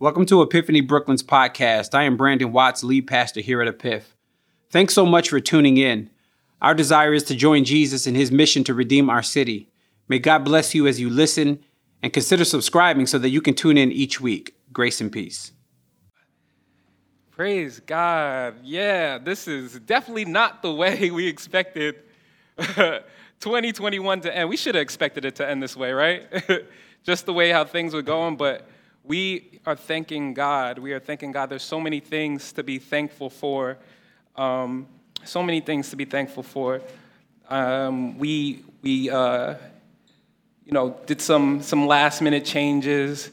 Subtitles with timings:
[0.00, 1.94] Welcome to Epiphany Brooklyn's podcast.
[1.94, 4.14] I am Brandon Watts, lead pastor here at Epiph.
[4.70, 6.08] Thanks so much for tuning in.
[6.62, 9.68] Our desire is to join Jesus in his mission to redeem our city.
[10.08, 11.62] May God bless you as you listen
[12.02, 14.54] and consider subscribing so that you can tune in each week.
[14.72, 15.52] Grace and peace.
[17.30, 18.54] Praise God.
[18.64, 21.96] Yeah, this is definitely not the way we expected
[22.56, 24.48] 2021 to end.
[24.48, 26.22] We should have expected it to end this way, right?
[27.04, 28.66] Just the way how things were going, but
[29.04, 30.78] we are thanking God.
[30.78, 31.50] We are thanking God.
[31.50, 33.78] There's so many things to be thankful for.
[34.36, 34.86] Um,
[35.24, 36.80] so many things to be thankful for.
[37.48, 39.54] Um, we we uh,
[40.64, 43.30] you know did some some last minute changes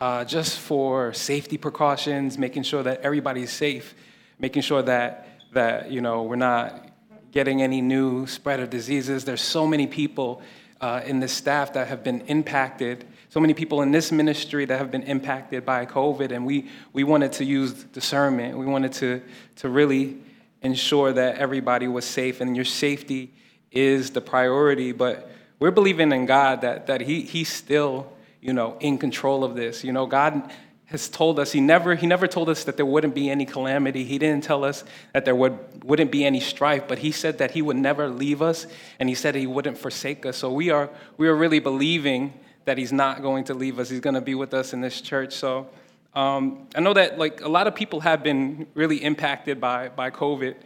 [0.00, 3.94] uh, just for safety precautions, making sure that everybody's safe,
[4.38, 6.88] making sure that that you know we're not
[7.32, 9.24] getting any new spread of diseases.
[9.24, 10.42] There's so many people
[10.80, 14.76] uh, in the staff that have been impacted so many people in this ministry that
[14.76, 18.58] have been impacted by COVID, and we, we wanted to use discernment.
[18.58, 19.22] We wanted to,
[19.56, 20.18] to really
[20.62, 23.32] ensure that everybody was safe, and your safety
[23.70, 24.90] is the priority.
[24.90, 29.54] But we're believing in God that, that he, He's still, you know, in control of
[29.54, 29.84] this.
[29.84, 30.50] You know, God
[30.86, 34.02] has told us he never he never told us that there wouldn't be any calamity
[34.02, 37.52] he didn't tell us that there would, wouldn't be any strife but he said that
[37.52, 38.66] he would never leave us
[38.98, 42.78] and he said he wouldn't forsake us so we are we are really believing that
[42.78, 43.88] he's not going to leave us.
[43.88, 45.34] He's going to be with us in this church.
[45.34, 45.68] So
[46.14, 50.10] um, I know that like a lot of people have been really impacted by, by
[50.10, 50.56] COVID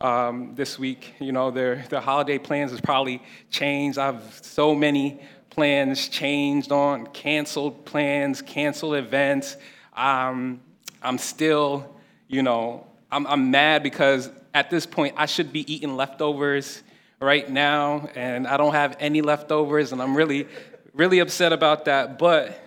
[0.00, 1.14] um, this week.
[1.20, 3.98] You know, their, their holiday plans has probably changed.
[3.98, 9.56] I have so many plans changed on, canceled plans, canceled events.
[9.94, 10.60] Um,
[11.02, 11.94] I'm still,
[12.28, 16.82] you know, I'm, I'm mad because at this point I should be eating leftovers
[17.20, 20.48] right now, and I don't have any leftovers, and I'm really
[20.94, 22.18] really upset about that.
[22.18, 22.58] But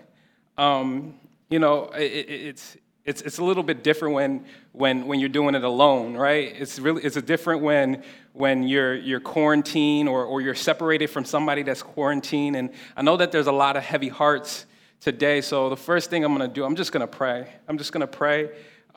[0.58, 1.16] um,
[1.50, 5.30] you know, it, it, it's it's it's a little bit different when when when you're
[5.30, 6.54] doing it alone, right?
[6.58, 8.04] It's really it's a different when
[8.34, 12.56] when you're you're quarantined or or you're separated from somebody that's quarantined.
[12.56, 14.66] And I know that there's a lot of heavy hearts
[15.06, 15.40] today.
[15.42, 17.48] So the first thing I'm going to do, I'm just going to pray.
[17.68, 18.46] I'm just going to pray.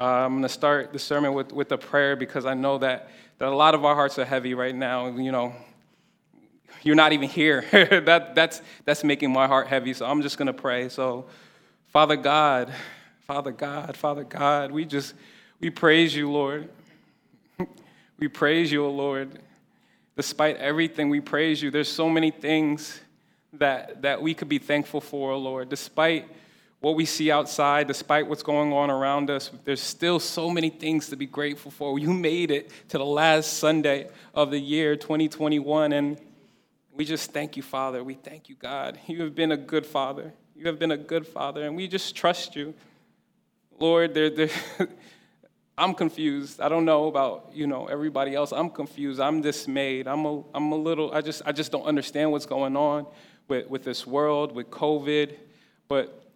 [0.01, 3.11] Uh, I'm going to start the sermon with, with a prayer because I know that,
[3.39, 5.09] that a lot of our hearts are heavy right now.
[5.09, 5.55] You know,
[6.83, 7.65] you're not even here.
[7.73, 10.89] that, that's, that's making my heart heavy, so I'm just going to pray.
[10.89, 11.27] So,
[11.89, 12.73] Father God,
[13.27, 15.15] Father God, Father God, we just,
[15.61, 16.69] we praise you, Lord.
[18.19, 19.39] we praise you, O Lord.
[20.17, 21.71] Despite everything, we praise you.
[21.71, 23.01] There's so many things
[23.55, 25.69] that, that we could be thankful for, Lord.
[25.69, 26.29] Despite
[26.81, 31.09] what we see outside, despite what's going on around us, there's still so many things
[31.09, 31.99] to be grateful for.
[31.99, 36.19] You made it to the last Sunday of the year 2021, and
[36.99, 38.03] we just thank you, Father.
[38.03, 38.99] We thank you, God.
[39.07, 40.35] You have been a good Father.
[40.57, 42.75] You have been a good Father, and we just trust you.
[43.79, 44.19] Lord,
[45.79, 46.61] I'm confused.
[46.61, 48.51] I don't know about, you know, everybody else.
[48.51, 49.21] I'm confused.
[49.21, 50.09] I'm dismayed.
[50.09, 53.07] I'm a, I'm a little, I just, I just don't understand what's going on
[53.47, 55.37] with, with this world, with COVID.
[55.87, 56.29] But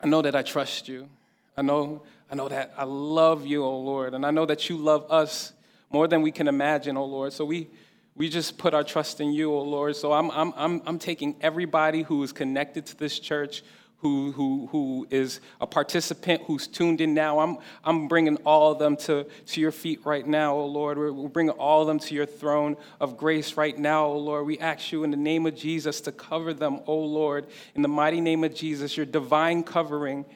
[0.00, 1.06] I know that I trust you.
[1.54, 4.14] I know, I know that I love you, oh Lord.
[4.14, 5.52] And I know that you love us
[5.90, 7.34] more than we can imagine, oh Lord.
[7.34, 7.68] So we,
[8.14, 9.96] we just put our trust in you, oh Lord.
[9.96, 13.62] So I'm, I'm, I'm, I'm taking everybody who is connected to this church,
[13.98, 17.38] who, who, who is a participant, who's tuned in now.
[17.38, 20.98] I'm, I'm bringing all of them to, to your feet right now, oh Lord.
[20.98, 24.46] We're, we're bringing all of them to your throne of grace right now, oh Lord.
[24.46, 27.46] We ask you in the name of Jesus to cover them, oh Lord.
[27.74, 30.26] In the mighty name of Jesus, your divine covering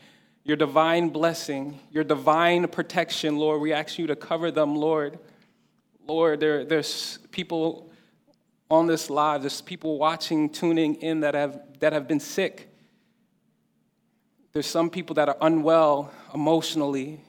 [0.46, 3.60] your divine blessing, your divine protection, Lord.
[3.60, 5.18] We ask you to cover them, Lord.
[6.06, 7.90] Lord, there, there's people
[8.70, 12.68] on this live, there's people watching, tuning in that have, that have been sick.
[14.52, 17.20] There's some people that are unwell emotionally,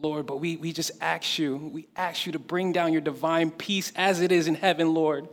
[0.00, 3.50] Lord, but we, we just ask you, we ask you to bring down your divine
[3.50, 5.28] peace as it is in heaven, Lord.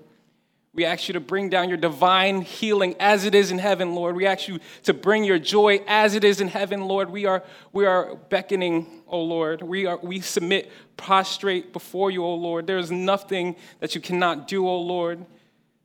[0.76, 4.16] We ask you to bring down your divine healing as it is in heaven, Lord.
[4.16, 7.12] We ask you to bring your joy as it is in heaven, Lord.
[7.12, 9.62] We are, we are beckoning, O Lord.
[9.62, 12.68] We, are, we submit prostrate before you, O Lord.
[12.68, 15.26] There is nothing that you cannot do, O Lord.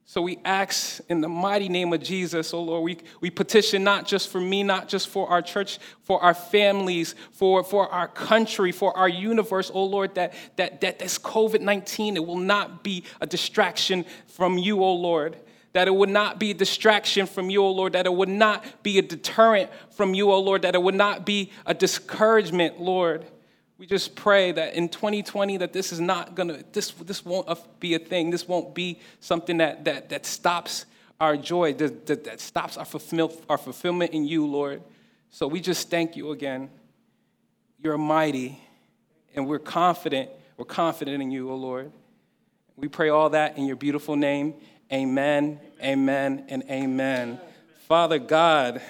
[0.09, 4.07] So we ask in the mighty name of Jesus, oh Lord, we, we petition not
[4.07, 8.71] just for me, not just for our church, for our families, for, for our country,
[8.71, 13.03] for our universe, oh Lord, that, that, that this COVID 19, it will not be
[13.21, 15.37] a distraction from you, oh Lord.
[15.73, 17.93] That it would not be a distraction from you, oh Lord.
[17.93, 20.63] That it would not be a deterrent from you, oh Lord.
[20.63, 23.25] That it would not be a discouragement, Lord.
[23.77, 27.47] We just pray that in 2020 that this is not gonna this this won't
[27.79, 28.29] be a thing.
[28.29, 30.85] This won't be something that that that stops
[31.19, 34.81] our joy, that, that, that stops our, fulfill, our fulfillment in you, Lord.
[35.29, 36.69] So we just thank you again.
[37.83, 38.59] You're mighty,
[39.35, 40.29] and we're confident.
[40.57, 41.91] We're confident in you, O Lord.
[42.75, 44.55] We pray all that in your beautiful name.
[44.91, 47.39] Amen, amen, and amen.
[47.87, 48.81] Father God,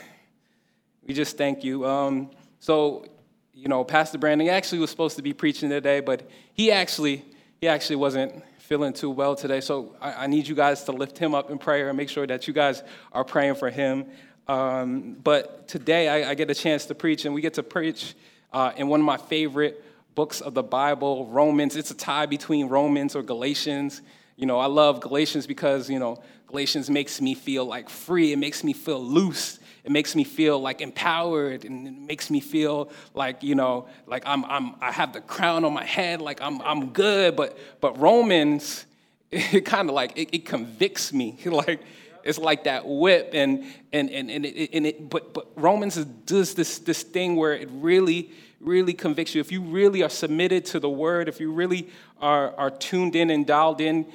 [1.05, 1.85] we just thank you.
[1.85, 2.31] Um,
[2.61, 3.05] so,
[3.53, 7.25] you know, Pastor Brandon actually was supposed to be preaching today, but he actually
[7.59, 9.59] he actually wasn't feeling too well today.
[9.59, 12.25] So I, I need you guys to lift him up in prayer and make sure
[12.25, 12.81] that you guys
[13.11, 14.05] are praying for him.
[14.47, 18.15] Um, but today I, I, get a chance to preach, and we get to preach
[18.53, 19.83] uh, in one of my favorite
[20.15, 21.75] books of the Bible, Romans.
[21.75, 24.01] It's a tie between Romans or Galatians.
[24.39, 28.31] You know, I love Galatians because, you know, Galatians makes me feel like free.
[28.31, 29.59] It makes me feel loose.
[29.83, 34.23] It makes me feel like empowered and it makes me feel like, you know, like
[34.25, 37.35] I'm, I'm, I have the crown on my head, like I'm, I'm good.
[37.35, 38.85] But, but Romans,
[39.31, 41.37] it kind of like, it, it convicts me.
[41.45, 41.81] like,
[42.23, 46.53] it's like that whip and, and, and, and, it, and it, but, but Romans does
[46.53, 48.31] this, this thing where it really,
[48.61, 49.41] really convicts you.
[49.41, 51.89] If you really are submitted to the word, if you really
[52.21, 54.05] are, are tuned in and dialed in,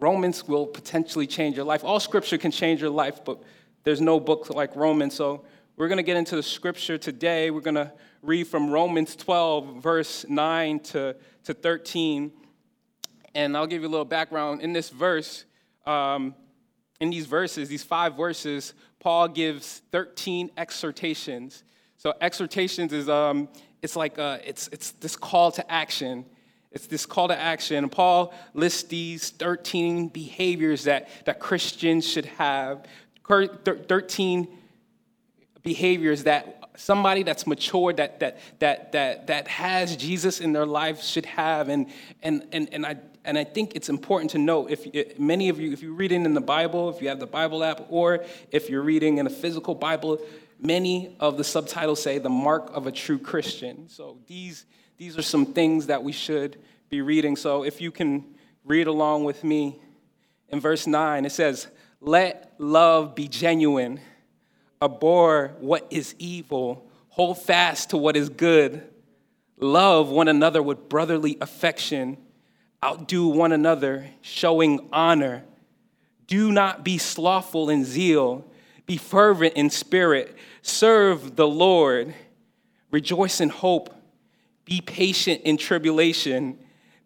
[0.00, 1.84] Romans will potentially change your life.
[1.84, 3.42] All scripture can change your life, but
[3.84, 5.14] there's no book like Romans.
[5.14, 5.44] So
[5.76, 7.50] we're going to get into the scripture today.
[7.50, 7.92] We're going to
[8.22, 12.32] read from Romans 12, verse 9 to, to 13.
[13.34, 14.62] And I'll give you a little background.
[14.62, 15.44] In this verse,
[15.86, 16.34] um,
[17.00, 21.62] in these verses, these five verses, Paul gives 13 exhortations.
[21.98, 23.48] So exhortations is um,
[23.82, 26.24] it's like uh, it's it's this call to action.
[26.72, 27.88] It's this call to action.
[27.88, 32.84] Paul lists these 13 behaviors that, that Christians should have.
[33.26, 34.48] 13
[35.62, 41.02] behaviors that somebody that's mature that that that that that has Jesus in their life
[41.02, 41.68] should have.
[41.68, 41.88] And
[42.22, 45.72] and and and I and I think it's important to note if many of you
[45.72, 48.82] if you're reading in the Bible if you have the Bible app or if you're
[48.82, 50.20] reading in a physical Bible
[50.60, 53.88] many of the subtitles say the mark of a true Christian.
[53.88, 54.64] So these
[55.00, 56.58] these are some things that we should
[56.90, 58.22] be reading so if you can
[58.66, 59.80] read along with me
[60.50, 61.68] in verse 9 it says
[62.02, 64.00] let love be genuine.
[64.82, 66.86] Abhor what is evil.
[67.10, 68.86] Hold fast to what is good.
[69.58, 72.16] Love one another with brotherly affection.
[72.82, 75.44] Outdo one another, showing honor.
[76.26, 78.46] Do not be slothful in zeal.
[78.86, 80.34] Be fervent in spirit.
[80.62, 82.14] Serve the Lord.
[82.90, 83.94] Rejoice in hope.
[84.70, 86.56] Be patient in tribulation.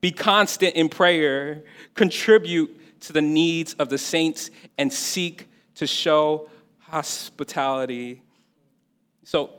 [0.03, 1.65] Be constant in prayer.
[1.95, 8.23] Contribute to the needs of the saints and seek to show hospitality.
[9.25, 9.51] So,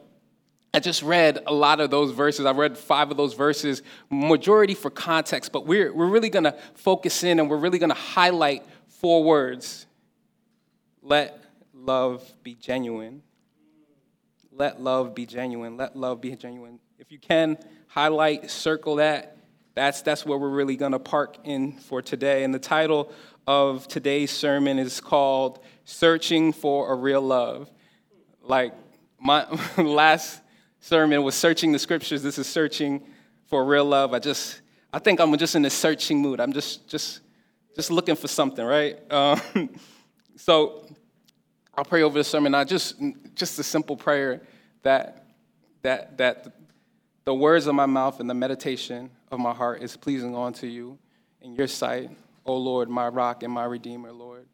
[0.71, 2.45] I just read a lot of those verses.
[2.45, 3.81] I read five of those verses,
[4.11, 8.63] majority for context, but we're, we're really gonna focus in and we're really gonna highlight
[8.87, 9.87] four words.
[11.01, 11.43] Let
[11.73, 13.23] love be genuine.
[14.51, 15.75] Let love be genuine.
[15.75, 16.79] Let love be genuine.
[16.99, 17.57] If you can,
[17.95, 19.37] highlight, circle that.
[19.73, 22.43] That's, that's where we're really gonna park in for today.
[22.43, 23.09] And the title
[23.47, 27.71] of today's sermon is called Searching for a Real Love.
[28.41, 28.73] Like
[29.17, 29.47] my
[29.77, 30.41] last
[30.81, 32.21] sermon was searching the scriptures.
[32.21, 33.01] This is searching
[33.45, 34.13] for real love.
[34.13, 34.59] I just,
[34.91, 36.41] I think I'm just in a searching mood.
[36.41, 37.21] I'm just, just,
[37.77, 38.99] just looking for something, right?
[39.09, 39.39] Um,
[40.35, 40.85] so
[41.73, 42.53] I'll pray over the sermon.
[42.53, 42.95] I just,
[43.35, 44.41] just a simple prayer
[44.83, 45.27] that,
[45.81, 46.54] that, that
[47.25, 50.99] the words of my mouth and the meditation of my heart is pleasing unto you
[51.41, 52.11] in your sight.
[52.45, 54.45] O Lord, my rock and my redeemer, Lord.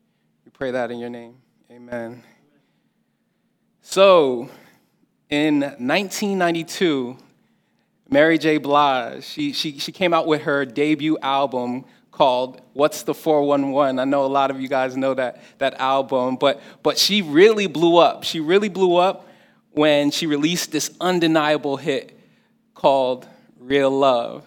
[0.45, 1.35] We pray that in your name.
[1.69, 2.23] Amen.
[3.81, 4.49] So,
[5.29, 7.17] in 1992,
[8.09, 8.57] Mary J.
[8.57, 13.99] Blige, she, she, she came out with her debut album called What's the 411.
[13.99, 17.67] I know a lot of you guys know that, that album, but, but she really
[17.67, 18.23] blew up.
[18.23, 19.27] She really blew up
[19.71, 22.17] when she released this undeniable hit
[22.81, 23.27] called
[23.59, 24.43] Real Love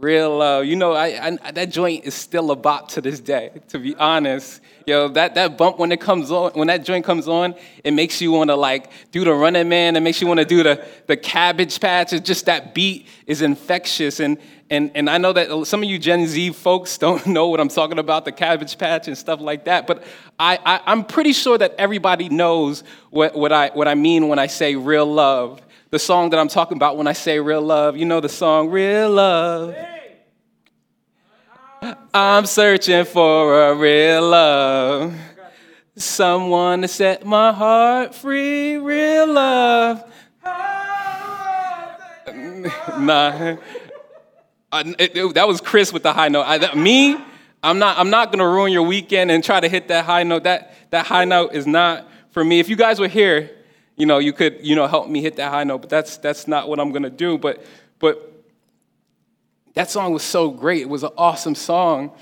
[0.00, 0.64] real love.
[0.66, 3.50] You know, I, I, that joint is still a bop to this day.
[3.68, 7.28] To be honest, yo, that that bump when it comes on, when that joint comes
[7.28, 7.54] on,
[7.84, 9.96] it makes you want to like do the running man.
[9.96, 12.12] It makes you want to do the the cabbage patch.
[12.12, 14.38] It's just that beat is infectious, and
[14.70, 17.68] and and I know that some of you Gen Z folks don't know what I'm
[17.68, 19.86] talking about, the cabbage patch and stuff like that.
[19.86, 20.04] But
[20.38, 24.38] I, I I'm pretty sure that everybody knows what what I what I mean when
[24.38, 27.96] I say real love the song that I'm talking about when I say real love.
[27.96, 29.74] You know the song, Real Love.
[32.12, 35.14] I'm searching for a real love.
[35.96, 40.04] Someone to set my heart free, real love.
[42.98, 43.56] nah.
[44.72, 46.42] It, it, that was Chris with the high note.
[46.42, 47.16] I, that, me,
[47.62, 47.98] I'm not.
[47.98, 50.44] I'm not gonna ruin your weekend and try to hit that high note.
[50.44, 52.60] That that high note is not for me.
[52.60, 53.55] If you guys were here,
[53.96, 56.46] you know, you could, you know, help me hit that high note, but that's that's
[56.46, 57.38] not what I'm gonna do.
[57.38, 57.64] But
[57.98, 58.32] but
[59.74, 60.82] that song was so great.
[60.82, 62.12] It was an awesome song.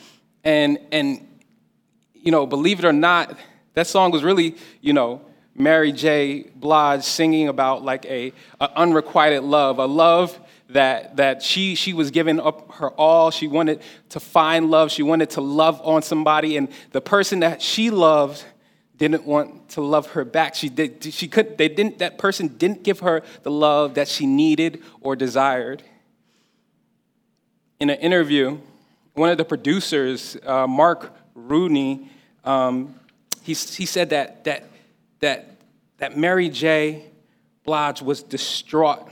[0.44, 1.26] And and
[2.14, 3.38] you know, believe it or not,
[3.74, 5.20] that song was really, you know,
[5.54, 6.50] Mary J.
[6.56, 10.38] Blige singing about like a, a unrequited love, a love
[10.70, 13.30] that, that she, she was giving up her all.
[13.30, 14.90] She wanted to find love.
[14.90, 16.56] She wanted to love on somebody.
[16.56, 18.44] And the person that she loved
[18.96, 20.54] didn't want to love her back.
[20.54, 24.26] She did, she could, they didn't, that person didn't give her the love that she
[24.26, 25.82] needed or desired.
[27.80, 28.58] In an interview,
[29.14, 32.08] one of the producers, uh, Mark Rooney,
[32.44, 32.94] um,
[33.42, 34.64] he, he said that, that,
[35.20, 35.56] that,
[35.98, 37.04] that Mary J.
[37.64, 39.10] Blige was distraught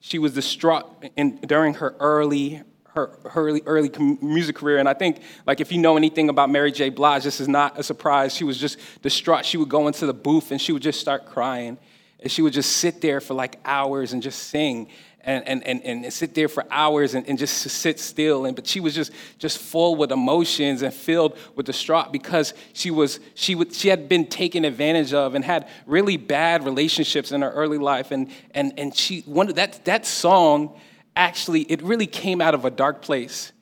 [0.00, 2.62] she was distraught in, during her early
[3.06, 3.90] her early early
[4.20, 4.78] music career.
[4.78, 6.88] And i think like if you know anything about mary j.
[6.88, 8.34] Blige this is not a surprise.
[8.34, 9.44] She was just distraught.
[9.44, 11.78] She would go into the booth and she would just start crying.
[12.20, 14.88] And she would just sit there for like hours and just sing
[15.28, 18.46] and, and, and, and sit there for hours and, and just sit still.
[18.46, 22.90] And, but she was just, just full with emotions and filled with distraught because she,
[22.90, 27.42] was, she, would, she had been taken advantage of and had really bad relationships in
[27.42, 28.10] her early life.
[28.10, 30.78] And, and, and she, one, that, that song
[31.18, 33.52] actually, it really came out of a dark place.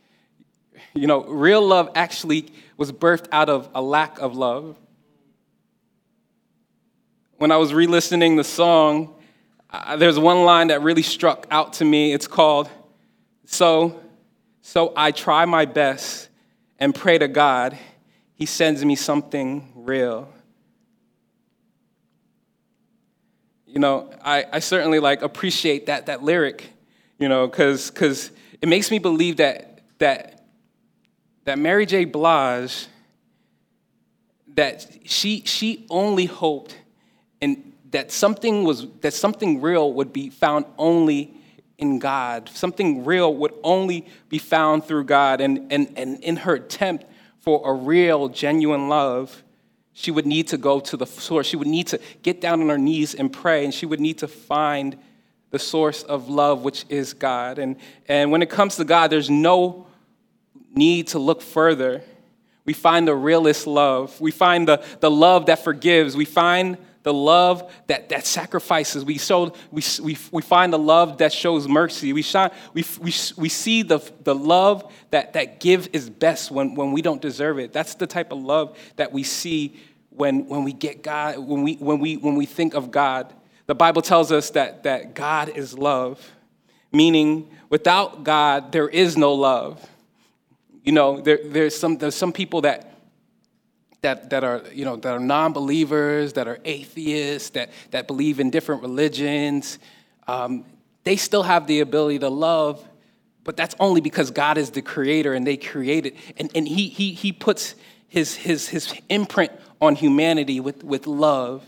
[0.95, 4.77] You know, real love actually was birthed out of a lack of love.
[7.39, 9.15] When I was re listening the song,
[9.71, 12.13] uh, there's one line that really struck out to me.
[12.13, 12.71] It's called,
[13.47, 14.01] So,
[14.63, 16.29] so I try my best
[16.79, 17.77] and pray to God,
[18.35, 20.29] He sends me something real.
[23.67, 26.71] You know, I, I certainly like appreciate that, that lyric,
[27.19, 28.31] you know, because because
[28.61, 30.47] it makes me believe that that
[31.45, 32.05] that Mary J.
[32.05, 32.87] Blige,
[34.55, 36.77] that she she only hoped
[37.41, 41.37] and that something was that something real would be found only
[41.79, 42.49] in God.
[42.49, 45.41] Something real would only be found through God.
[45.41, 47.07] And, and, and in her attempt
[47.41, 49.43] for a real, genuine love,
[49.93, 51.47] she would need to go to the source.
[51.47, 54.19] She would need to get down on her knees and pray, and she would need
[54.19, 54.99] to find
[55.57, 57.59] the source of love, which is God.
[57.59, 57.77] And,
[58.09, 59.87] and when it comes to God, there's no
[60.75, 62.03] need to look further.
[62.67, 64.21] We find the realest love.
[64.21, 66.15] We find the, the love that forgives.
[66.15, 69.03] We find the love that, that sacrifices.
[69.03, 72.13] We, show, we, we, we find the love that shows mercy.
[72.13, 76.75] We, shine, we, we, we see the, the love that, that gives is best when,
[76.75, 77.73] when we don't deserve it.
[77.73, 81.77] That's the type of love that we see when, when we get God, when we,
[81.77, 83.33] when, we, when we think of God.
[83.67, 86.33] The Bible tells us that, that God is love,
[86.93, 89.85] meaning without God, there is no love.
[90.85, 92.93] You know, there, there's, some, there's some people that
[94.03, 98.51] that, that are you know that are non-believers that are atheists that, that believe in
[98.51, 99.81] different religions
[100.29, 100.65] um,
[101.03, 102.87] they still have the ability to love
[103.43, 107.15] but that's only because god is the creator and they created and, and he, he,
[107.15, 107.75] he puts
[108.07, 111.65] his, his, his imprint on humanity with, with love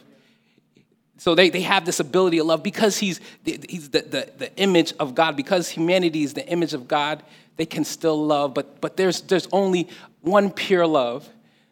[1.19, 4.95] so they, they have this ability to love because he's, he's the, the, the image
[4.99, 7.23] of god because humanity is the image of god
[7.57, 9.89] they can still love but, but there's, there's only
[10.23, 11.29] one pure love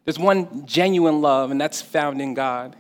[0.06, 2.76] there's one genuine love, and that's found in God.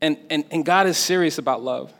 [0.00, 1.92] And, and, and God is serious about love.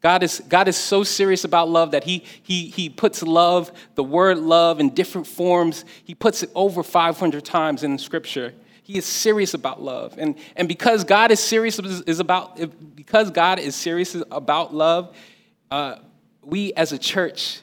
[0.00, 4.04] God is, God is so serious about love that he, he, he puts love, the
[4.04, 5.84] word love, in different forms.
[6.04, 8.54] He puts it over 500 times in Scripture.
[8.88, 10.14] He is serious about love.
[10.16, 12.58] And, and because God is serious is about,
[12.96, 15.14] because God is serious about love,
[15.70, 15.96] uh,
[16.42, 17.60] we as a church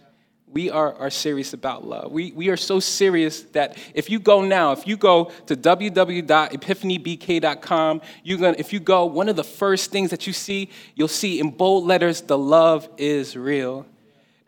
[0.47, 2.11] we are, are serious about love.
[2.11, 8.01] We, we are so serious that if you go now, if you go to www.epiphanybk.com,
[8.23, 11.39] you're gonna, if you go, one of the first things that you see, you'll see
[11.39, 13.87] in bold letters, the love is real.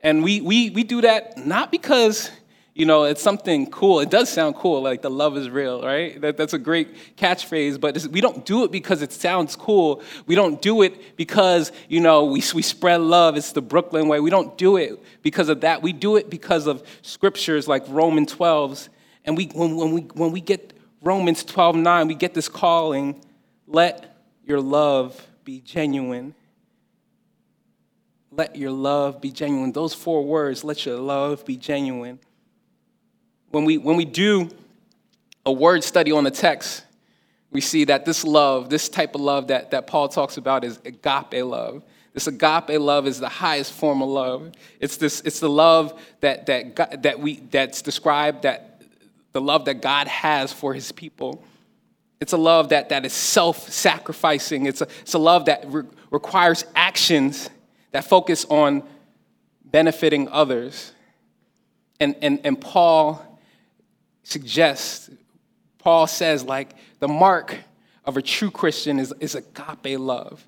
[0.04, 2.30] And we, we, we do that not because
[2.78, 4.02] you know, it's something cool.
[4.02, 6.22] It does sound cool, like the love is real, right?
[6.22, 10.04] That, that's a great catchphrase, but we don't do it because it sounds cool.
[10.28, 13.36] We don't do it because, you know, we, we spread love.
[13.36, 14.20] It's the Brooklyn way.
[14.20, 15.82] We don't do it because of that.
[15.82, 18.90] We do it because of scriptures like Romans 12.
[19.26, 23.24] And we, when, when, we, when we get Romans 12 9, we get this calling
[23.66, 24.16] let
[24.46, 26.36] your love be genuine.
[28.30, 29.72] Let your love be genuine.
[29.72, 32.20] Those four words, let your love be genuine
[33.52, 34.50] when we, when we do
[35.46, 36.84] a word study on the text,
[37.52, 40.80] we see that this love, this type of love that, that Paul talks about is
[40.84, 41.84] agape love.
[42.14, 44.52] This agape love is the highest form of love.
[44.80, 48.82] It's, this, it's the love that, that, that we, that's described, that,
[49.34, 51.44] the love that God has for his people.
[52.20, 54.66] It's a love that, that is self sacrificing.
[54.66, 57.50] It's a, it's a love that re- requires actions
[57.92, 58.84] that focus on
[59.64, 60.92] benefiting others.
[62.00, 63.24] And, and, and Paul
[64.28, 65.10] suggests,
[65.78, 67.56] Paul says, like, the mark
[68.04, 70.46] of a true Christian is, is agape love.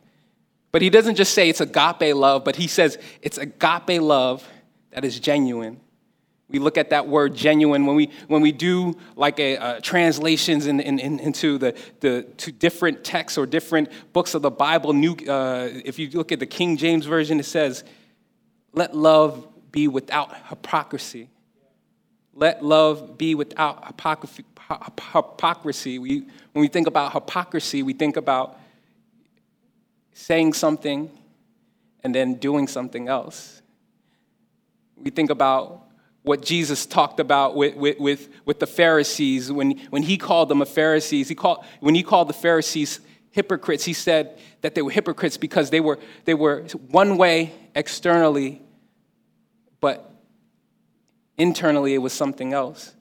[0.74, 4.46] But he doesn't just say it's agape love, but he says it's agape love
[4.92, 5.80] that is genuine.
[6.50, 10.68] We look at that word genuine when we, when we do like a, uh, translations
[10.68, 14.92] in, in, in, into the, the to different texts or different books of the Bible.
[14.92, 17.86] New, uh, if you look at the King James Version, it says,
[18.74, 21.30] let love be without hypocrisy.
[22.40, 26.00] Let love be without hypocrisy.
[26.00, 26.22] We,
[26.54, 28.58] when we think about hypocrisy, we think about
[30.14, 31.12] saying something
[32.02, 33.62] and then doing something else.
[34.96, 35.84] We think about
[36.24, 40.62] what Jesus talked about with, with, with, with, the Pharisees when, when he called them
[40.62, 41.28] a Pharisees.
[41.28, 45.72] He called, when he called the Pharisees hypocrites, he said that they were hypocrites because
[45.72, 48.62] they were, they were one way externally,
[49.82, 50.09] but
[51.40, 52.94] internally it was something else.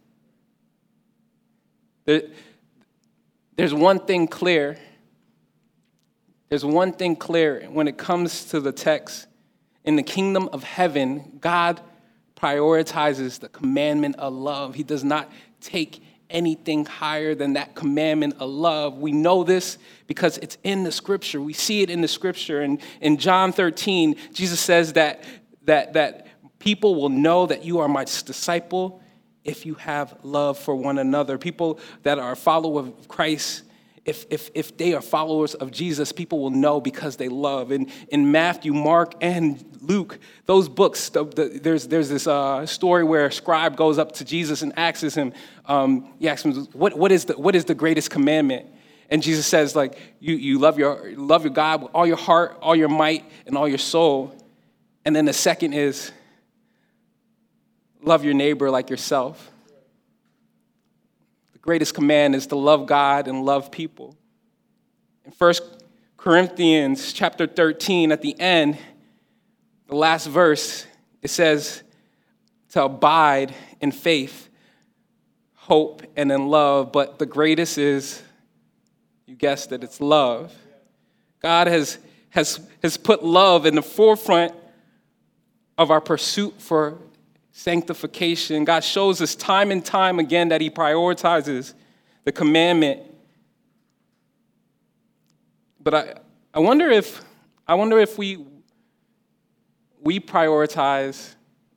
[2.07, 2.23] There,
[3.57, 4.79] there's one thing clear.
[6.49, 9.27] There's one thing clear when it comes to the text.
[9.85, 11.81] In the kingdom of heaven, God
[12.37, 14.75] prioritizes the commandment of love.
[14.75, 15.31] He does not
[15.61, 18.99] take anything higher than that commandment of love.
[18.99, 21.41] We know this because it's in the scripture.
[21.41, 22.61] We see it in the scripture.
[22.61, 25.25] And in John 13, Jesus says that,
[25.65, 26.28] that, that
[26.59, 29.03] people will know that you are my disciple
[29.45, 31.39] if you have love for one another.
[31.39, 33.63] People that are followers of Christ
[34.09, 37.71] if, if, if they are followers of Jesus, people will know because they love.
[37.71, 43.05] In, in Matthew, Mark, and Luke, those books, the, the, there's, there's this uh, story
[43.05, 45.35] where a scribe goes up to Jesus and asks him,
[45.67, 48.67] um, he asks him, what, what, is the, what is the greatest commandment?
[49.11, 52.57] And Jesus says, like, you, you love, your, love your God with all your heart,
[52.63, 54.35] all your might, and all your soul.
[55.05, 56.13] And then the second is,
[58.03, 59.51] love your neighbor like yourself
[61.53, 64.17] The greatest command is to love God and love people.
[65.25, 65.55] In 1
[66.17, 68.79] Corinthians chapter 13, at the end,
[69.87, 70.87] the last verse,
[71.23, 71.83] it says
[72.71, 74.49] to abide in faith,
[75.55, 76.93] hope, and in love.
[76.93, 78.23] But the greatest is,
[79.27, 80.55] you guessed it, it's love.
[81.41, 81.99] God has,
[82.31, 84.55] has, has put love in the forefront
[85.77, 86.99] of our pursuit for
[87.59, 88.65] sanctification.
[88.65, 91.75] God shows us time and time again that He prioritizes
[92.23, 93.03] the commandment.
[95.81, 96.15] But I,
[96.55, 97.21] I wonder if
[97.67, 98.47] I wonder if we
[100.01, 101.35] we prioritize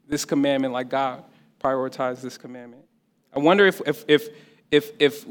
[0.08, 1.24] this commandment like God
[1.60, 2.84] prioritized this commandment.
[3.34, 4.30] I wonder if if if
[4.70, 5.26] if, if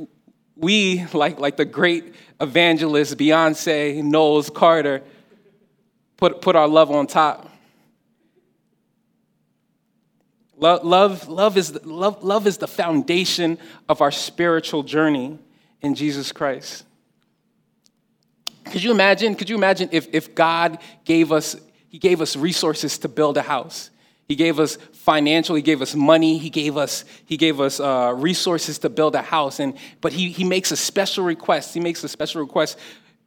[0.56, 5.02] we like like the great evangelist Beyonce, Knowles Carter,
[6.16, 7.49] put put our love on top
[10.61, 15.38] Love, love, love, is the, love, love is the foundation of our spiritual journey
[15.81, 16.85] in Jesus Christ.
[18.66, 19.35] Could you imagine?
[19.35, 21.57] Could you imagine if, if God gave us,
[21.88, 23.90] He gave us resources to build a house?
[24.29, 28.12] He gave us financial, He gave us money, He gave us, he gave us uh,
[28.14, 29.61] resources to build a house.
[29.61, 31.73] And, but he, he makes a special request.
[31.73, 32.79] He makes a special request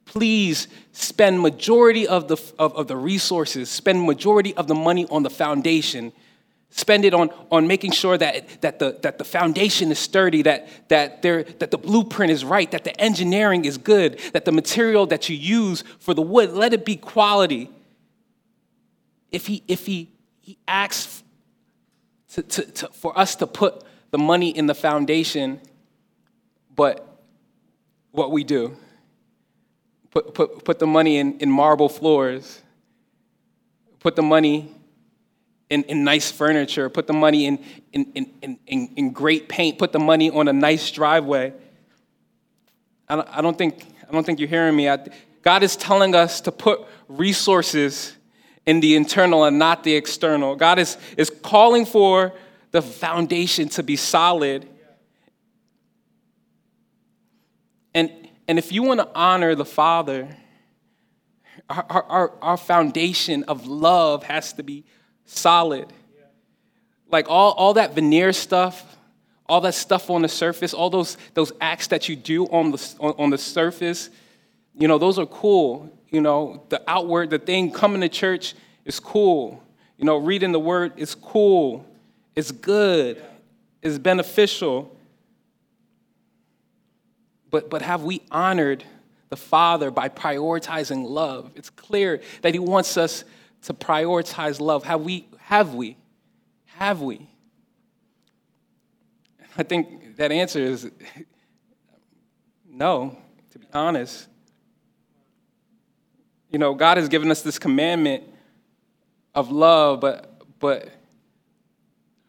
[0.06, 5.22] please spend majority of the, of, of, the resources spend majority of the money on
[5.22, 6.12] the foundation
[6.76, 10.66] Spend it on, on making sure that, that, the, that the foundation is sturdy, that,
[10.88, 15.06] that, there, that the blueprint is right, that the engineering is good, that the material
[15.06, 17.70] that you use for the wood, let it be quality.
[19.30, 20.10] If he, if he,
[20.40, 21.22] he asks
[22.32, 25.60] to, to, to, for us to put the money in the foundation,
[26.74, 27.06] but
[28.10, 28.76] what we do,
[30.10, 32.62] put, put, put the money in, in marble floors,
[34.00, 34.74] put the money
[35.74, 37.58] in, in nice furniture, put the money in,
[37.92, 41.52] in, in, in, in great paint, put the money on a nice driveway.
[43.08, 44.88] I don't, I don't, think, I don't think you're hearing me.
[44.88, 45.04] I,
[45.42, 48.16] God is telling us to put resources
[48.64, 50.54] in the internal and not the external.
[50.54, 52.32] God is, is calling for
[52.70, 54.68] the foundation to be solid.
[57.94, 58.10] And,
[58.46, 60.36] and if you want to honor the Father,
[61.68, 64.84] our, our, our foundation of love has to be
[65.26, 65.92] solid.
[67.10, 68.96] Like all, all that veneer stuff,
[69.46, 72.94] all that stuff on the surface, all those, those acts that you do on the,
[72.98, 74.10] on, on the surface,
[74.76, 75.90] you know, those are cool.
[76.10, 79.62] You know, the outward, the thing coming to church is cool.
[79.98, 81.84] You know, reading the word is cool.
[82.34, 83.22] It's good.
[83.82, 84.96] It's beneficial.
[87.50, 88.84] but, but have we honored
[89.28, 91.52] the Father by prioritizing love?
[91.54, 93.24] It's clear that He wants us
[93.64, 94.84] to prioritize love.
[94.84, 95.26] Have we?
[95.38, 95.96] Have we?
[96.76, 97.28] Have we?
[99.56, 100.90] I think that answer is
[102.68, 103.16] no,
[103.52, 104.28] to be honest.
[106.50, 108.24] You know, God has given us this commandment
[109.34, 110.88] of love, but but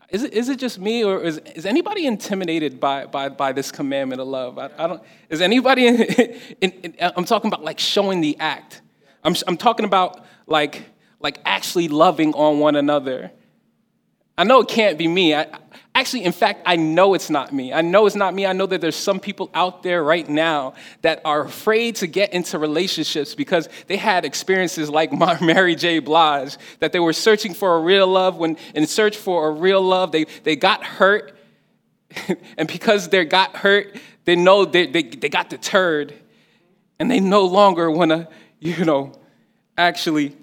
[0.10, 3.72] is it, is it just me or is, is anybody intimidated by, by, by this
[3.72, 4.58] commandment of love?
[4.58, 5.96] I, I don't, is anybody, in,
[6.62, 8.82] in, in, I'm talking about like showing the act.
[9.24, 10.86] I'm, I'm talking about like,
[11.26, 13.32] like actually loving on one another.
[14.38, 15.34] I know it can't be me.
[15.34, 15.48] I,
[15.96, 17.74] actually, in fact, I know it's not me.
[17.74, 18.46] I know it's not me.
[18.46, 22.32] I know that there's some people out there right now that are afraid to get
[22.32, 25.12] into relationships because they had experiences like
[25.42, 25.98] Mary J.
[25.98, 28.38] Blige, that they were searching for a real love.
[28.38, 31.36] When in search for a real love, they, they got hurt.
[32.56, 36.14] and because they got hurt, they know they, they, they got deterred.
[37.00, 39.14] And they no longer want to, you know,
[39.76, 40.36] actually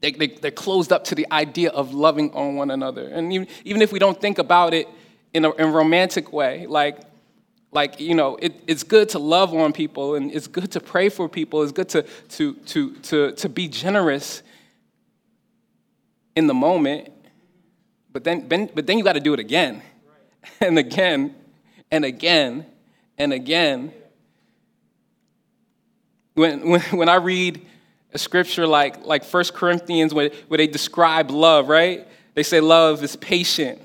[0.00, 3.06] they, they, they're closed up to the idea of loving on one another.
[3.08, 4.88] And even, even if we don't think about it
[5.34, 6.98] in a, in a romantic way, like,
[7.70, 11.08] like you know, it, it's good to love on people and it's good to pray
[11.08, 11.62] for people.
[11.62, 14.42] It's good to, to, to, to, to be generous
[16.34, 17.12] in the moment.
[18.12, 19.82] But then, but then you got to do it again
[20.60, 21.34] and again
[21.90, 22.66] and again
[23.18, 23.92] and again.
[26.34, 27.66] When, when, when I read
[28.12, 32.06] a scripture like, like 1 Corinthians where, where they describe love, right?
[32.34, 33.80] They say love is patient,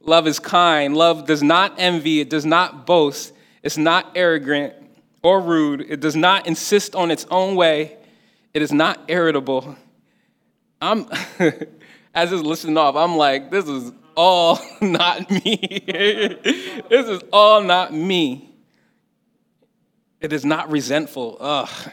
[0.00, 4.74] love is kind, love does not envy, it does not boast, it's not arrogant
[5.22, 7.96] or rude, it does not insist on its own way,
[8.54, 9.76] it is not irritable.
[10.80, 11.06] I'm,
[12.14, 15.84] as it's listening off, I'm like, this is all not me.
[15.86, 18.48] this is all not me.
[20.20, 21.36] It is not resentful.
[21.40, 21.92] Ugh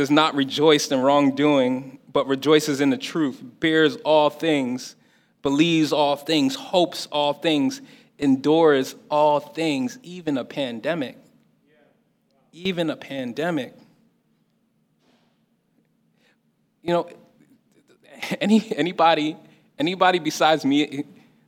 [0.00, 4.96] does not rejoice in wrongdoing, but rejoices in the truth, bears all things,
[5.42, 7.82] believes all things, hopes all things,
[8.18, 11.18] endures all things, even a pandemic.
[12.50, 13.74] Even a pandemic.
[16.82, 17.10] You know,
[18.40, 19.36] any anybody
[19.78, 21.04] anybody besides me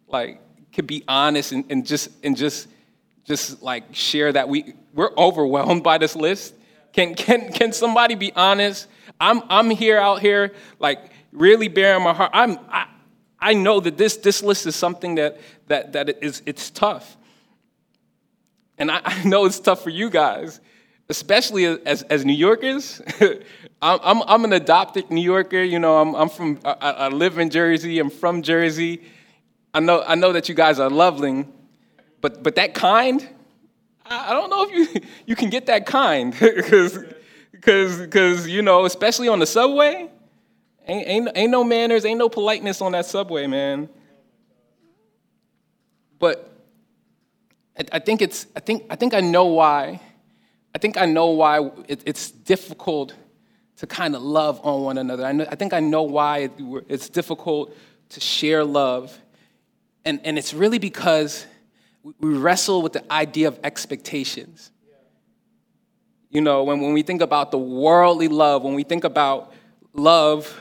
[0.08, 0.42] like
[0.74, 2.68] could be honest and, and just and just
[3.24, 6.54] just like share that we we're overwhelmed by this list
[6.92, 8.86] can, can, can somebody be honest?
[9.20, 12.30] I'm, I'm here out here, like, really bearing my heart.
[12.34, 12.86] I'm, I,
[13.38, 17.16] I know that this, this list is something that, that, that is, it's tough.
[18.78, 20.60] And I, I know it's tough for you guys,
[21.08, 23.00] especially as, as New Yorkers.
[23.82, 25.62] I'm, I'm, I'm, an adopted New Yorker.
[25.62, 27.98] You know, I'm, I'm from, I, I live in Jersey.
[27.98, 29.02] I'm from Jersey.
[29.74, 31.50] I know, I know that you guys are loving,
[32.20, 33.26] but, but that kind,
[34.04, 36.98] I don't know if you, you can get that kind, because,
[37.52, 40.10] because, you know, especially on the subway,
[40.86, 43.88] ain't, ain't, ain't no manners, ain't no politeness on that subway, man.
[46.18, 46.52] But
[47.90, 50.00] I, think it's, I think, I think I know why.
[50.74, 53.14] I think I know why it, it's difficult
[53.76, 55.24] to kind of love on one another.
[55.24, 56.52] I, know, I think I know why it,
[56.88, 57.76] it's difficult
[58.10, 59.18] to share love.
[60.04, 61.46] And, and it's really because
[62.02, 64.70] we wrestle with the idea of expectations.
[66.30, 69.52] You know, when, when we think about the worldly love, when we think about
[69.92, 70.58] love,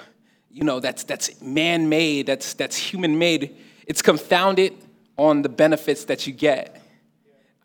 [0.50, 3.56] you know, that's, that's man made, that's, that's human made,
[3.88, 4.74] it's confounded
[5.18, 6.82] on the benefits that you get.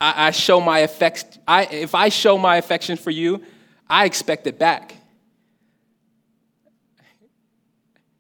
[0.01, 3.43] I, I show my affection, I, if I show my affection for you,
[3.89, 4.95] I expect it back.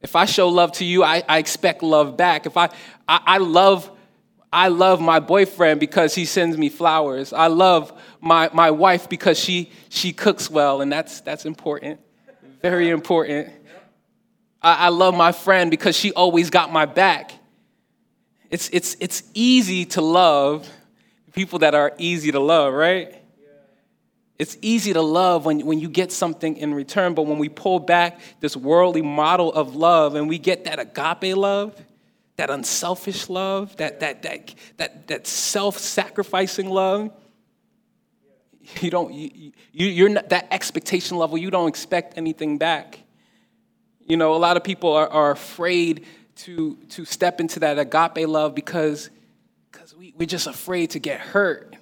[0.02, 2.46] If I show love to you, I, I expect love back.
[2.46, 2.66] If I,
[3.08, 3.90] I, I love
[4.52, 7.32] I love my boyfriend because he sends me flowers.
[7.32, 12.00] I love my, my wife because she, she cooks well, and that's, that's important,
[12.62, 13.50] very important.
[14.62, 17.32] I, I love my friend because she always got my back.
[18.50, 20.68] It's, it's, it's easy to love
[21.32, 23.14] people that are easy to love, right?
[24.38, 27.78] It's easy to love when, when you get something in return, but when we pull
[27.78, 31.74] back this worldly model of love and we get that agape love,
[32.36, 37.10] that unselfish love, that, that, that, that, that self sacrificing love,
[38.80, 43.00] you don't, you, you're not, that expectation level, you don't expect anything back.
[44.06, 46.04] You know, a lot of people are, are afraid
[46.36, 49.10] to, to step into that agape love because,
[49.72, 51.74] because we, we're just afraid to get hurt.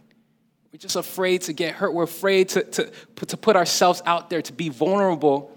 [0.73, 1.93] We're just afraid to get hurt.
[1.93, 2.90] We're afraid to, to,
[3.27, 5.57] to put ourselves out there, to be vulnerable,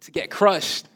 [0.00, 0.88] to get crushed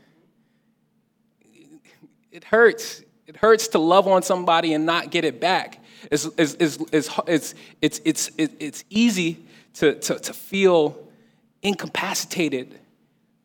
[2.33, 3.03] it hurts.
[3.27, 5.79] It hurts to love on somebody and not get it back.
[6.11, 11.09] It's, it's, it's, it's, it's, it's, it's, easy to, to, to feel
[11.63, 12.79] incapacitated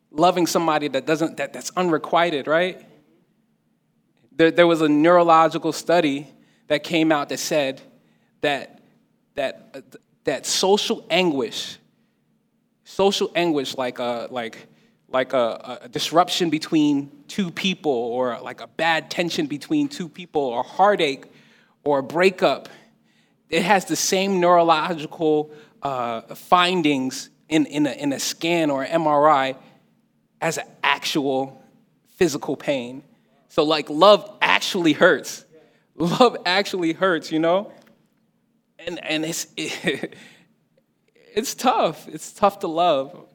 [0.10, 2.84] loving somebody that doesn't, that, that's unrequited, right?
[4.36, 6.28] There, there was a neurological study
[6.68, 7.82] that came out that said
[8.42, 8.82] that,
[9.36, 9.84] that,
[10.24, 11.78] that social anguish,
[12.84, 14.68] social anguish like a, like,
[15.10, 20.42] like a, a disruption between two people or like a bad tension between two people
[20.42, 21.26] or heartache
[21.84, 22.68] or a breakup,
[23.50, 29.56] it has the same neurological uh, findings in, in, a, in a scan or MRI
[30.42, 31.64] as actual
[32.16, 33.04] physical pain.
[33.48, 35.46] So, like, love actually hurts.
[35.96, 37.72] Love actually hurts, you know?
[38.78, 40.16] And, and it's, it,
[41.16, 42.08] it's tough.
[42.08, 43.26] It's tough to love.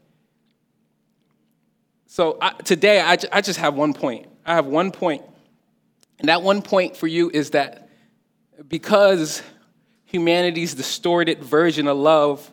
[2.12, 4.27] So, I, today, I, I just have one point.
[4.44, 5.22] I have one point.
[6.18, 7.88] And that one point for you is that
[8.68, 9.42] because
[10.05, 12.53] humanity's distorted version of love,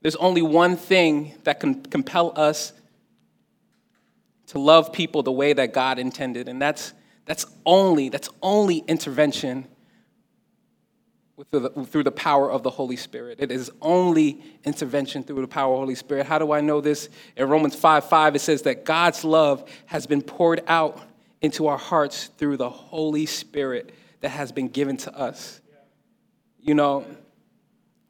[0.00, 2.72] there's only one thing that can compel us
[4.48, 9.68] to love people the way that God intended, and that's, that's only, that's only intervention
[11.50, 13.38] through the, through the power of the Holy Spirit.
[13.40, 16.26] It is only intervention through the power of the Holy Spirit.
[16.26, 17.08] How do I know this?
[17.36, 21.00] In Romans 5 5, it says that God's love has been poured out
[21.40, 25.60] into our hearts through the Holy Spirit that has been given to us.
[26.60, 27.04] You know,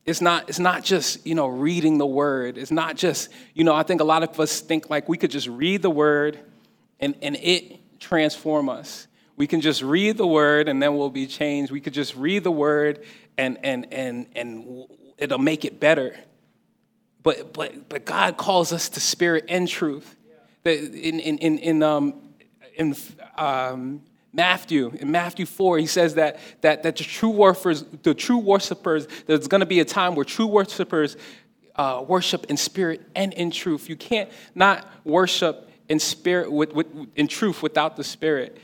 [0.05, 2.59] it's not, it's not just, you know, reading the word.
[2.59, 5.31] It's not just, you know, I think a lot of us think like we could
[5.31, 6.38] just read the word
[7.01, 9.07] and, and it transform us.
[9.37, 11.73] We can just read the word and then we'll be changed.
[11.73, 13.05] We could just read the word
[13.38, 14.85] and and and and
[15.18, 16.16] it'll make it better.
[17.23, 20.16] But but but God calls us to spirit and truth.
[20.64, 22.14] That in in in in um
[22.77, 22.97] in
[23.37, 24.03] um
[24.35, 29.07] Matthew, in Matthew 4, he says that, that, that the true worshipers, the true worshipers,
[29.27, 31.18] there's going to be a time where true worshipers
[31.77, 33.90] uh, worship in spirit and in truth.
[33.90, 38.59] You can't not worship in spirit with, with, in truth without the spirit.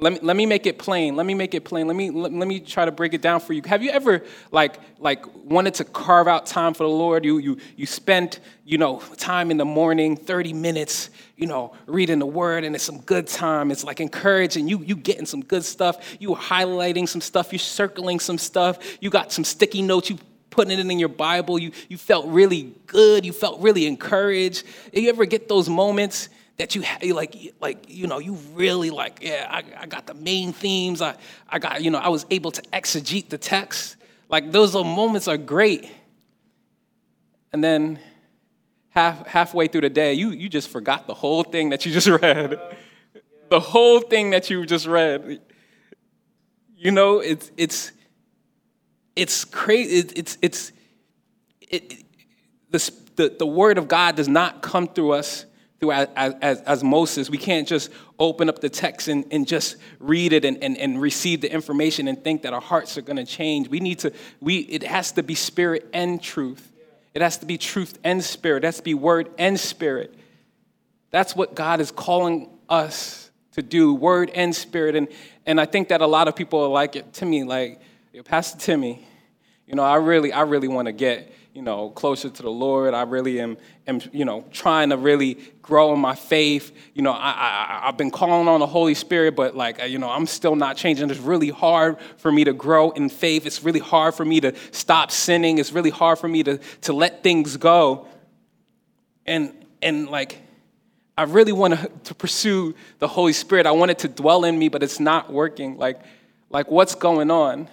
[0.00, 1.16] Let me, let me make it plain.
[1.16, 1.88] Let me make it plain.
[1.88, 3.62] Let me, let, let, me try to break it down for you.
[3.66, 7.24] Have you ever like, like wanted to carve out time for the Lord?
[7.24, 12.20] You, you, you spent, you know, time in the morning, 30 minutes, you know, reading
[12.20, 13.72] the word and it's some good time.
[13.72, 16.16] It's like encouraging you, you getting some good stuff.
[16.20, 17.52] You highlighting some stuff.
[17.52, 18.78] You're circling some stuff.
[19.00, 20.10] You got some sticky notes.
[20.10, 20.18] You
[20.50, 21.58] putting it in your Bible.
[21.58, 23.26] You, you felt really good.
[23.26, 24.62] You felt really encouraged.
[24.92, 26.28] You ever get those moments
[26.58, 26.82] that you
[27.14, 31.00] like like you know you really like yeah I, I got the main themes.
[31.00, 31.14] I,
[31.48, 33.96] I got you know i was able to exegete the text.
[34.28, 35.88] Like those moments are great.
[37.52, 38.00] And then
[38.90, 42.08] half halfway through the day you you just forgot the whole thing that you just
[42.22, 42.60] read.
[43.50, 45.40] The whole thing that you just read.
[46.76, 47.92] You know it's it's
[49.14, 50.08] it's crazy.
[50.16, 50.72] It's it's
[51.60, 52.04] it,
[52.70, 55.44] the, the, the word of god does not come through us
[55.80, 55.92] through
[56.82, 57.30] Moses.
[57.30, 61.00] We can't just open up the text and, and just read it and, and, and
[61.00, 63.68] receive the information and think that our hearts are going to change.
[63.68, 66.72] We need to, we, it has to be spirit and truth.
[67.14, 68.64] It has to be truth and spirit.
[68.64, 70.14] It has to be word and spirit.
[71.10, 74.94] That's what God is calling us to do, word and spirit.
[74.94, 75.08] And,
[75.46, 77.80] and I think that a lot of people are like it to me, like,
[78.24, 79.06] Pastor Timmy,
[79.66, 82.94] you know, I really, I really want to get you know, closer to the Lord.
[82.94, 83.56] I really am,
[83.86, 86.72] am you know, trying to really grow in my faith.
[86.94, 90.10] You know, I, I, I've been calling on the Holy Spirit, but like, you know,
[90.10, 91.10] I'm still not changing.
[91.10, 93.46] It's really hard for me to grow in faith.
[93.46, 95.58] It's really hard for me to stop sinning.
[95.58, 98.06] It's really hard for me to, to let things go.
[99.26, 100.40] And, and like,
[101.16, 103.66] I really want to, to pursue the Holy Spirit.
[103.66, 105.76] I want it to dwell in me, but it's not working.
[105.76, 106.00] Like,
[106.50, 107.68] like what's going on?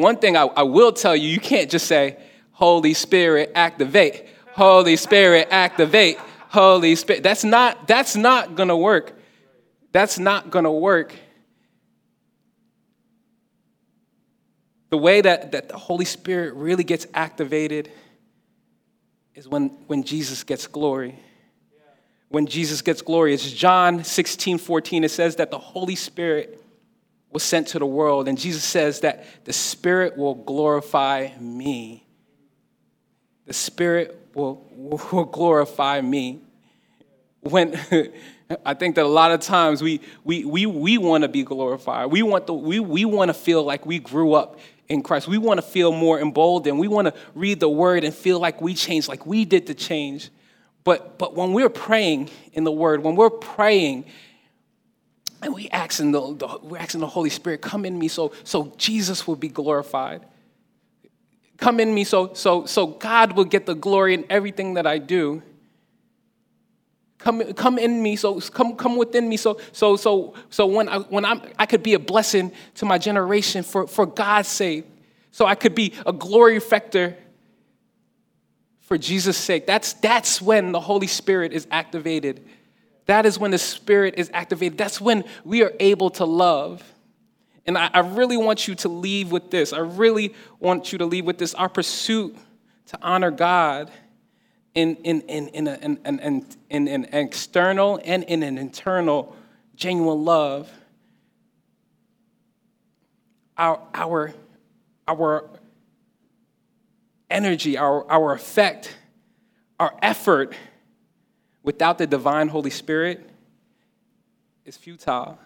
[0.00, 2.16] One thing I, I will tell you, you can't just say,
[2.52, 4.26] Holy Spirit, activate.
[4.52, 6.18] Holy Spirit, activate.
[6.48, 7.22] Holy Spirit.
[7.22, 9.18] That's not, that's not gonna work.
[9.92, 11.14] That's not gonna work.
[14.90, 17.90] The way that, that the Holy Spirit really gets activated
[19.34, 21.16] is when, when Jesus gets glory.
[22.28, 23.32] When Jesus gets glory.
[23.32, 25.04] It's John 16, 14.
[25.04, 26.59] It says that the Holy Spirit
[27.32, 28.28] was sent to the world.
[28.28, 32.06] And Jesus says that the Spirit will glorify me.
[33.46, 34.66] The Spirit will,
[35.12, 36.40] will glorify me.
[37.40, 37.78] When
[38.64, 42.10] I think that a lot of times we, we, we, we want to be glorified.
[42.10, 45.28] We want, the, we, we want to feel like we grew up in Christ.
[45.28, 46.78] We want to feel more emboldened.
[46.78, 49.74] We want to read the word and feel like we changed, like we did the
[49.74, 50.30] change.
[50.82, 54.06] But, but when we're praying in the word, when we're praying
[55.42, 58.72] And we asking the, the we're asking the Holy Spirit, come in me so so
[58.76, 60.26] Jesus will be glorified.
[61.56, 64.98] Come in me so so so God will get the glory in everything that I
[64.98, 65.42] do.
[67.20, 71.00] Come, come in me, so come, come within me, so, so, so, so when I,
[71.00, 74.86] when I'm, I could be a blessing to my generation for, for God's sake,
[75.30, 77.14] so I could be a glory factor
[78.80, 79.66] for Jesus' sake.
[79.66, 82.42] That's, that's when the Holy Spirit is activated.
[83.06, 84.78] That is when the Spirit is activated.
[84.78, 86.82] That's when we are able to love.
[87.66, 89.72] And I, I really want you to leave with this.
[89.72, 91.54] I really want you to leave with this.
[91.54, 92.36] Our pursuit
[92.86, 93.90] to honor God
[94.74, 99.36] in, in, in, in, a, in, in, in, an external and in an internal
[99.74, 100.70] genuine love,
[103.56, 104.32] our, our,
[105.08, 105.50] our
[107.30, 108.96] energy, our, our effect,
[109.78, 110.54] our effort
[111.62, 113.28] without the divine Holy Spirit
[114.64, 115.38] is futile.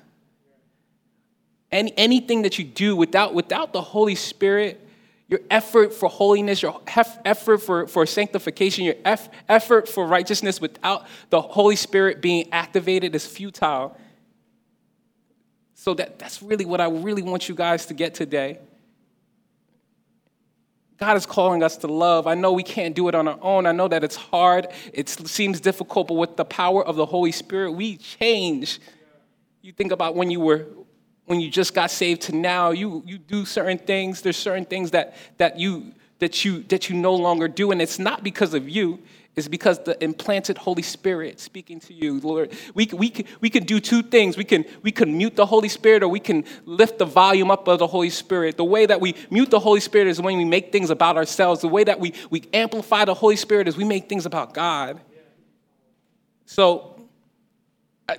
[1.71, 4.81] Any, anything that you do without, without the Holy Spirit
[5.27, 6.81] your effort for holiness, your
[7.25, 8.97] effort for, for sanctification, your
[9.49, 13.97] effort for righteousness without the Holy Spirit being activated is futile.
[15.75, 18.59] So that, that's really what I really want you guys to get today.
[20.99, 22.27] God is calling us to love.
[22.27, 23.67] I know we can't do it on our own.
[23.67, 24.69] I know that it's hard.
[24.93, 28.81] It seems difficult, but with the power of the Holy Spirit, we change.
[29.61, 30.67] You think about when you were
[31.27, 34.21] when you just got saved to now, you, you do certain things.
[34.21, 37.71] There's certain things that, that, you, that, you, that you no longer do.
[37.71, 39.03] And it's not because of you,
[39.37, 42.53] it's because the implanted Holy Spirit speaking to you, Lord.
[42.75, 44.37] We, we, we can do two things.
[44.37, 47.67] We can, we can mute the Holy Spirit or we can lift the volume up
[47.67, 48.57] of the Holy Spirit.
[48.57, 51.63] The way that we mute the Holy Spirit is when we make things about ourselves.
[51.63, 55.01] The way that we, we amplify the Holy Spirit is we make things about God.
[56.47, 57.09] So,
[58.09, 58.15] uh,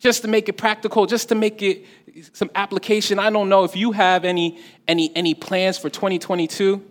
[0.00, 1.86] just to make it practical, just to make it
[2.32, 3.20] some application.
[3.20, 6.82] I don't know if you have any, any, any plans for 2022.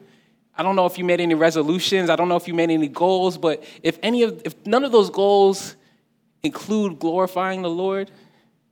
[0.62, 2.12] I don't know if you made any resolutions.
[2.12, 4.92] I don't know if you made any goals, but if any of if none of
[4.92, 5.76] those goals
[6.44, 8.12] include glorifying the Lord,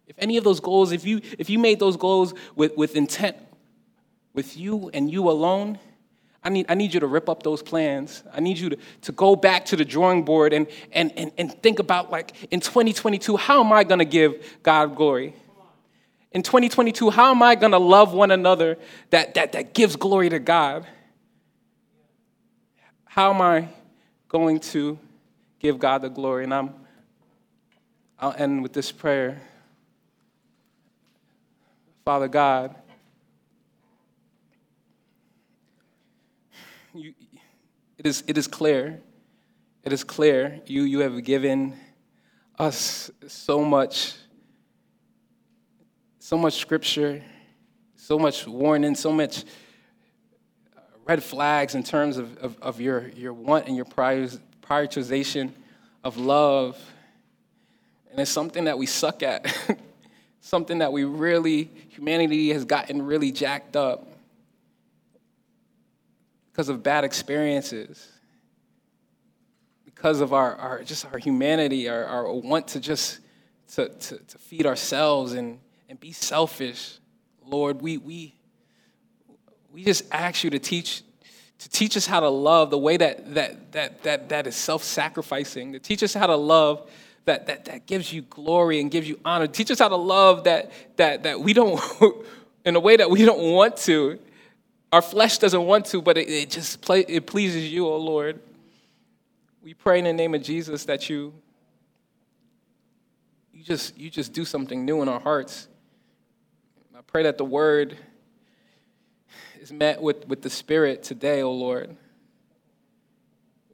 [0.05, 3.37] if any of those goals, if you if you made those goals with, with intent
[4.35, 5.79] with you and you alone,
[6.43, 8.21] I need, I need you to rip up those plans.
[8.31, 11.51] I need you to, to go back to the drawing board and, and, and, and
[11.63, 15.33] think about, like, in 2022, how am I going to give God glory?
[16.33, 18.77] In 2022, how am I going to love one another
[19.09, 20.85] that, that, that gives glory to God?
[23.19, 23.67] How am I
[24.29, 24.97] going to
[25.59, 26.45] give God the glory?
[26.45, 26.73] And I'm,
[28.17, 29.41] I'll end with this prayer.
[32.05, 32.75] Father God,
[36.93, 37.13] you,
[37.97, 39.01] it, is, it is clear.
[39.83, 40.61] It is clear.
[40.65, 41.73] You, you have given
[42.57, 44.13] us so much,
[46.19, 47.21] so much scripture,
[47.97, 49.43] so much warning, so much
[51.09, 55.51] red flags in terms of, of, of your, your want and your prioritization
[56.03, 56.79] of love.
[58.11, 59.51] And it's something that we suck at,
[60.39, 64.07] something that we really, humanity has gotten really jacked up
[66.51, 68.07] because of bad experiences,
[69.85, 73.19] because of our, our just our humanity, our, our want to just
[73.73, 76.99] to, to, to feed ourselves and, and be selfish.
[77.43, 78.35] Lord, we, we,
[79.73, 81.03] we just ask you to teach
[81.59, 85.73] to teach us how to love the way that that that that, that is self-sacrificing,
[85.73, 86.89] to teach us how to love
[87.25, 89.45] that, that, that gives you glory and gives you honor.
[89.45, 91.79] Teach us how to love that that that we don't
[92.65, 94.19] in a way that we don't want to.
[94.91, 98.39] Our flesh doesn't want to, but it, it just it pleases you, oh Lord.
[99.61, 101.33] We pray in the name of Jesus that you
[103.53, 105.67] you just you just do something new in our hearts.
[106.97, 107.97] I pray that the word
[109.69, 111.95] is met with, with the Spirit today, O oh Lord.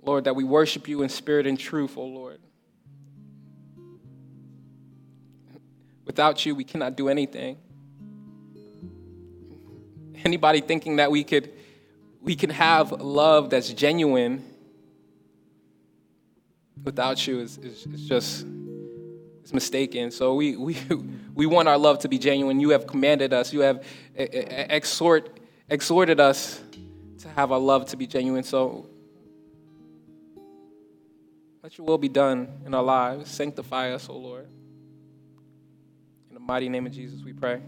[0.02, 2.40] Lord, that we worship you in spirit and truth, O oh Lord.
[6.06, 7.58] Without you, we cannot do anything
[10.24, 11.52] anybody thinking that we could
[12.20, 14.44] we can have love that's genuine
[16.84, 18.48] without you is, is, is just
[19.46, 20.10] it's mistaken.
[20.10, 20.76] So we, we,
[21.36, 22.60] we want our love to be genuine.
[22.60, 25.40] You have commanded us, you have exhort,
[25.70, 26.62] exhorted us
[27.20, 28.44] to have our love to be genuine.
[28.44, 28.88] So
[31.64, 33.30] let your will be done in our lives.
[33.30, 34.48] Sanctify us, O Lord.
[36.30, 37.62] In the mighty name of Jesus, we pray.